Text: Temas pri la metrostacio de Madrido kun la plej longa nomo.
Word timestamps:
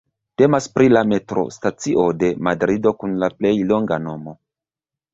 Temas 0.41 0.67
pri 0.77 0.89
la 0.97 1.03
metrostacio 1.11 2.07
de 2.25 2.33
Madrido 2.49 2.97
kun 3.05 3.17
la 3.25 3.33
plej 3.39 3.57
longa 3.75 4.05
nomo. 4.11 4.39